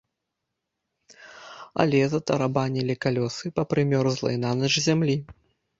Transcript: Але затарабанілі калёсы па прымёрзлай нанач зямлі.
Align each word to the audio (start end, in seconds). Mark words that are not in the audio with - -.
Але 1.83 2.01
затарабанілі 2.15 2.97
калёсы 3.07 3.45
па 3.61 3.69
прымёрзлай 3.77 4.35
нанач 4.49 4.73
зямлі. 4.87 5.15